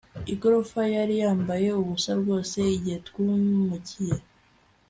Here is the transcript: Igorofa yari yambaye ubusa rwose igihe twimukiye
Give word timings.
Igorofa 0.33 0.81
yari 0.95 1.15
yambaye 1.23 1.67
ubusa 1.81 2.11
rwose 2.21 2.57
igihe 2.75 2.97
twimukiye 3.07 4.17